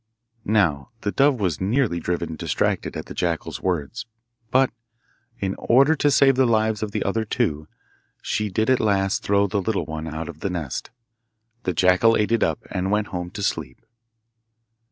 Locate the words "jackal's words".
3.13-4.07